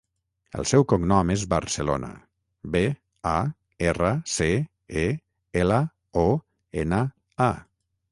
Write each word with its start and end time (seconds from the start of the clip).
El 0.59 0.63
seu 0.69 0.83
cognom 0.91 1.33
és 1.33 1.41
Barcelona: 1.49 2.07
be, 2.75 2.81
a, 3.31 3.33
erra, 3.89 4.09
ce, 4.37 4.49
e, 5.03 5.05
ela, 5.65 5.79
o, 6.23 6.25
ena, 6.85 7.03
a. 7.51 7.51